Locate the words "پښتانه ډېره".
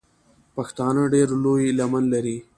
0.55-1.35